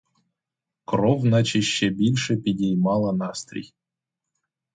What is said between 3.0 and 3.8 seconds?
настрій.